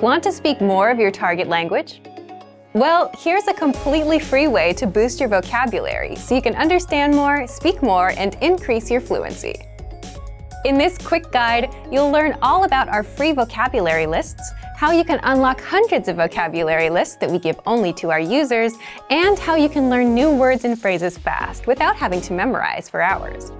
Want 0.00 0.22
to 0.22 0.32
speak 0.32 0.60
more 0.60 0.90
of 0.90 0.98
your 1.00 1.10
target 1.10 1.48
language? 1.48 2.00
Well, 2.72 3.10
here's 3.18 3.48
a 3.48 3.54
completely 3.54 4.20
free 4.20 4.46
way 4.46 4.72
to 4.74 4.86
boost 4.86 5.18
your 5.18 5.28
vocabulary 5.28 6.14
so 6.14 6.36
you 6.36 6.42
can 6.42 6.54
understand 6.54 7.14
more, 7.14 7.48
speak 7.48 7.82
more, 7.82 8.10
and 8.10 8.36
increase 8.40 8.90
your 8.90 9.00
fluency. 9.00 9.54
In 10.64 10.78
this 10.78 10.98
quick 10.98 11.32
guide, 11.32 11.74
you'll 11.90 12.12
learn 12.12 12.36
all 12.42 12.62
about 12.62 12.88
our 12.88 13.02
free 13.02 13.32
vocabulary 13.32 14.06
lists, 14.06 14.52
how 14.76 14.92
you 14.92 15.02
can 15.02 15.18
unlock 15.24 15.60
hundreds 15.60 16.06
of 16.06 16.16
vocabulary 16.16 16.90
lists 16.90 17.16
that 17.16 17.28
we 17.28 17.40
give 17.40 17.58
only 17.66 17.92
to 17.94 18.10
our 18.12 18.20
users, 18.20 18.74
and 19.10 19.36
how 19.36 19.56
you 19.56 19.68
can 19.68 19.90
learn 19.90 20.14
new 20.14 20.30
words 20.30 20.64
and 20.64 20.80
phrases 20.80 21.18
fast 21.18 21.66
without 21.66 21.96
having 21.96 22.20
to 22.20 22.32
memorize 22.32 22.88
for 22.88 23.00
hours. 23.00 23.50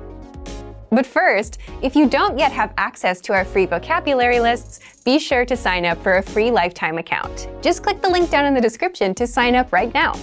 But 0.91 1.07
first, 1.07 1.59
if 1.83 1.95
you 1.95 2.09
don't 2.09 2.39
yet 2.39 2.53
have 2.53 2.73
access 2.79 3.21
to 3.23 3.35
our 3.35 3.45
free 3.45 3.67
vocabulary 3.67 4.41
lists, 4.41 4.81
be 5.05 5.19
sure 5.19 5.45
to 5.45 5.57
sign 5.57 5.85
up 5.85 6.03
for 6.03 6.17
a 6.17 6.23
free 6.23 6.51
lifetime 6.51 6.99
account. 6.99 7.49
Just 7.63 7.83
click 7.83 8.01
the 8.01 8.09
link 8.09 8.31
down 8.31 8.47
in 8.47 8.55
the 8.55 8.61
description 8.61 9.15
to 9.17 9.27
sign 9.27 9.55
up 9.55 9.73
right 9.73 9.93
now. 9.93 10.15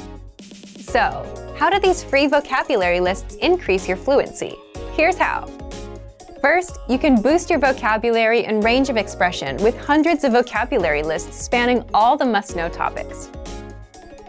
So, 0.80 1.56
how 1.58 1.70
do 1.70 1.80
these 1.80 2.04
free 2.04 2.28
vocabulary 2.28 3.00
lists 3.00 3.36
increase 3.36 3.88
your 3.88 3.98
fluency? 3.98 4.56
Here's 4.94 5.18
how. 5.18 5.48
First, 6.42 6.78
you 6.90 6.98
can 6.98 7.22
boost 7.22 7.50
your 7.50 7.60
vocabulary 7.60 8.46
and 8.46 8.64
range 8.64 8.90
of 8.90 8.98
expression 8.98 9.58
with 9.58 9.78
hundreds 9.78 10.24
of 10.24 10.32
vocabulary 10.32 11.02
lists 11.02 11.44
spanning 11.44 11.84
all 11.94 12.18
the 12.18 12.26
must-know 12.26 12.70
topics. 12.70 13.30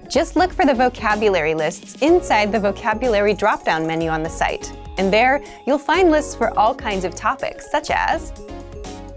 Just 0.08 0.36
look 0.36 0.52
for 0.52 0.64
the 0.64 0.72
vocabulary 0.72 1.54
lists 1.54 2.00
inside 2.02 2.52
the 2.52 2.60
vocabulary 2.60 3.34
drop-down 3.34 3.86
menu 3.86 4.08
on 4.08 4.22
the 4.22 4.30
site 4.30 4.72
and 4.98 5.12
there 5.12 5.42
you'll 5.66 5.78
find 5.78 6.10
lists 6.10 6.34
for 6.34 6.56
all 6.58 6.74
kinds 6.74 7.04
of 7.04 7.14
topics, 7.14 7.70
such 7.70 7.90
as 7.90 8.32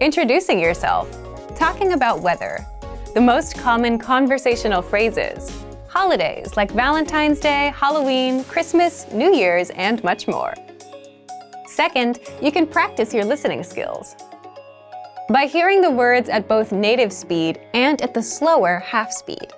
introducing 0.01 0.59
yourself, 0.59 1.09
talking 1.55 1.93
about 1.93 2.21
weather, 2.21 2.65
the 3.13 3.21
most 3.21 3.57
common 3.57 3.97
conversational 3.97 4.81
phrases, 4.81 5.51
holidays 5.87 6.55
like 6.55 6.71
Valentine's 6.71 7.39
Day, 7.39 7.73
Halloween, 7.75 8.43
Christmas, 8.45 9.11
New 9.11 9.33
Year's, 9.33 9.71
and 9.71 10.03
much 10.03 10.27
more. 10.27 10.53
Second, 11.67 12.19
you 12.41 12.51
can 12.51 12.67
practice 12.67 13.13
your 13.13 13.25
listening 13.25 13.63
skills. 13.63 14.15
By 15.29 15.45
hearing 15.45 15.81
the 15.81 15.91
words 15.91 16.27
at 16.29 16.47
both 16.47 16.71
native 16.71 17.13
speed 17.13 17.59
and 17.73 18.01
at 18.01 18.13
the 18.13 18.21
slower 18.21 18.79
half 18.79 19.11
speed. 19.11 19.53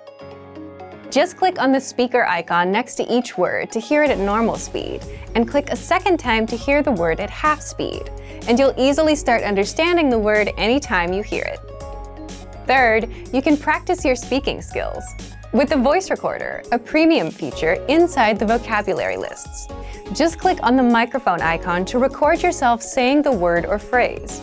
Just 1.12 1.36
click 1.36 1.60
on 1.60 1.72
the 1.72 1.80
speaker 1.80 2.24
icon 2.24 2.72
next 2.72 2.94
to 2.94 3.14
each 3.14 3.36
word 3.36 3.70
to 3.72 3.78
hear 3.78 4.02
it 4.02 4.08
at 4.08 4.16
normal 4.16 4.56
speed, 4.56 5.04
and 5.34 5.46
click 5.46 5.68
a 5.68 5.76
second 5.76 6.16
time 6.18 6.46
to 6.46 6.56
hear 6.56 6.82
the 6.82 6.90
word 6.90 7.20
at 7.20 7.28
half 7.28 7.60
speed, 7.60 8.10
and 8.48 8.58
you'll 8.58 8.72
easily 8.78 9.14
start 9.14 9.42
understanding 9.42 10.08
the 10.08 10.18
word 10.18 10.50
anytime 10.56 11.12
you 11.12 11.22
hear 11.22 11.42
it. 11.42 11.60
Third, 12.66 13.10
you 13.30 13.42
can 13.42 13.58
practice 13.58 14.06
your 14.06 14.16
speaking 14.16 14.62
skills 14.62 15.04
with 15.52 15.68
the 15.68 15.76
voice 15.76 16.10
recorder, 16.10 16.62
a 16.72 16.78
premium 16.78 17.30
feature 17.30 17.74
inside 17.90 18.38
the 18.38 18.46
vocabulary 18.46 19.18
lists. 19.18 19.68
Just 20.14 20.38
click 20.38 20.60
on 20.62 20.76
the 20.76 20.82
microphone 20.82 21.42
icon 21.42 21.84
to 21.84 21.98
record 21.98 22.42
yourself 22.42 22.80
saying 22.80 23.20
the 23.20 23.32
word 23.32 23.66
or 23.66 23.78
phrase. 23.78 24.40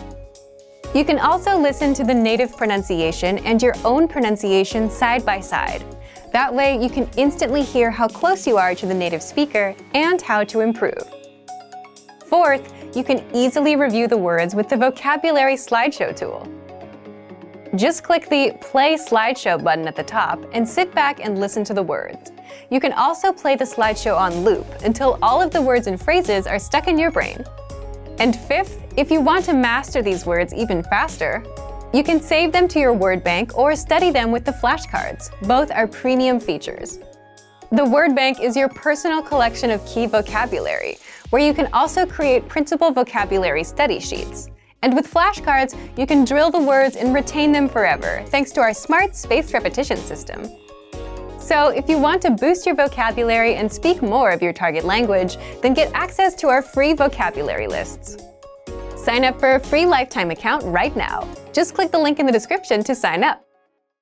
You 0.94 1.04
can 1.04 1.18
also 1.18 1.58
listen 1.58 1.94
to 1.94 2.04
the 2.04 2.14
native 2.14 2.56
pronunciation 2.56 3.38
and 3.38 3.60
your 3.60 3.74
own 3.84 4.06
pronunciation 4.06 4.88
side 4.88 5.26
by 5.26 5.40
side, 5.40 5.84
that 6.32 6.54
way, 6.54 6.80
you 6.80 6.88
can 6.88 7.10
instantly 7.16 7.62
hear 7.62 7.90
how 7.90 8.06
close 8.06 8.46
you 8.46 8.56
are 8.56 8.74
to 8.74 8.86
the 8.86 8.94
native 8.94 9.22
speaker 9.22 9.74
and 9.94 10.22
how 10.22 10.44
to 10.44 10.60
improve. 10.60 11.02
Fourth, 12.26 12.72
you 12.94 13.02
can 13.02 13.24
easily 13.34 13.74
review 13.74 14.06
the 14.06 14.16
words 14.16 14.54
with 14.54 14.68
the 14.68 14.76
Vocabulary 14.76 15.54
Slideshow 15.54 16.14
tool. 16.14 16.46
Just 17.76 18.02
click 18.02 18.28
the 18.28 18.56
Play 18.60 18.94
Slideshow 18.94 19.62
button 19.62 19.86
at 19.86 19.94
the 19.94 20.02
top 20.02 20.44
and 20.52 20.68
sit 20.68 20.92
back 20.94 21.24
and 21.24 21.38
listen 21.38 21.62
to 21.64 21.74
the 21.74 21.82
words. 21.82 22.32
You 22.70 22.80
can 22.80 22.92
also 22.92 23.32
play 23.32 23.56
the 23.56 23.64
slideshow 23.64 24.16
on 24.16 24.44
loop 24.44 24.66
until 24.84 25.18
all 25.22 25.40
of 25.40 25.52
the 25.52 25.62
words 25.62 25.86
and 25.86 26.00
phrases 26.00 26.46
are 26.46 26.58
stuck 26.58 26.88
in 26.88 26.98
your 26.98 27.10
brain. 27.10 27.44
And 28.18 28.34
fifth, 28.34 28.80
if 28.96 29.10
you 29.10 29.20
want 29.20 29.44
to 29.46 29.52
master 29.52 30.02
these 30.02 30.26
words 30.26 30.52
even 30.52 30.82
faster, 30.82 31.44
you 31.92 32.04
can 32.04 32.20
save 32.20 32.52
them 32.52 32.68
to 32.68 32.78
your 32.78 32.92
word 32.92 33.24
bank 33.24 33.58
or 33.58 33.74
study 33.74 34.10
them 34.10 34.30
with 34.30 34.44
the 34.44 34.52
flashcards. 34.52 35.30
Both 35.46 35.70
are 35.72 35.88
premium 35.88 36.38
features. 36.38 36.98
The 37.72 37.84
word 37.84 38.14
bank 38.14 38.40
is 38.40 38.56
your 38.56 38.68
personal 38.68 39.22
collection 39.22 39.70
of 39.70 39.84
key 39.86 40.06
vocabulary, 40.06 40.98
where 41.30 41.42
you 41.42 41.54
can 41.54 41.68
also 41.72 42.06
create 42.06 42.48
printable 42.48 42.90
vocabulary 42.90 43.64
study 43.64 44.00
sheets. 44.00 44.48
And 44.82 44.94
with 44.94 45.12
flashcards, 45.12 45.76
you 45.98 46.06
can 46.06 46.24
drill 46.24 46.50
the 46.50 46.62
words 46.62 46.96
and 46.96 47.12
retain 47.14 47.52
them 47.52 47.68
forever, 47.68 48.24
thanks 48.26 48.50
to 48.52 48.60
our 48.60 48.72
smart 48.72 49.14
spaced 49.14 49.52
repetition 49.52 49.98
system. 49.98 50.48
So, 51.38 51.68
if 51.68 51.88
you 51.88 51.98
want 51.98 52.22
to 52.22 52.30
boost 52.30 52.66
your 52.66 52.76
vocabulary 52.76 53.56
and 53.56 53.70
speak 53.70 54.02
more 54.02 54.30
of 54.30 54.40
your 54.40 54.52
target 54.52 54.84
language, 54.84 55.36
then 55.62 55.74
get 55.74 55.92
access 55.94 56.34
to 56.36 56.48
our 56.48 56.62
free 56.62 56.92
vocabulary 56.92 57.66
lists. 57.66 58.16
Sign 59.02 59.24
up 59.24 59.40
for 59.40 59.54
a 59.54 59.60
free 59.60 59.86
lifetime 59.86 60.30
account 60.30 60.62
right 60.64 60.94
now. 60.94 61.26
Just 61.54 61.74
click 61.74 61.90
the 61.90 61.98
link 61.98 62.18
in 62.18 62.26
the 62.26 62.32
description 62.32 62.84
to 62.84 62.94
sign 62.94 63.24
up. 63.24 63.49